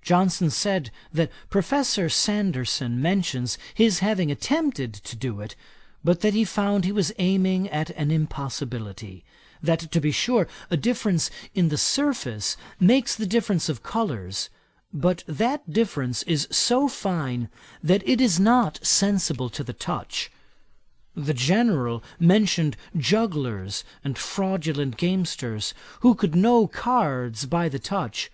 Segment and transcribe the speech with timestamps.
[0.00, 5.54] Johnson said, that Professor Sanderson mentions his having attempted to do it,
[6.02, 9.22] but that he found he was aiming at an impossibility;
[9.62, 14.48] that to be sure a difference in the surface makes the difference of colours;
[14.94, 17.50] but that difference is so fine,
[17.82, 20.30] that it is not sensible to the touch.
[21.14, 28.30] The General mentioned jugglers and fraudulent gamesters, who could know cards by the touch.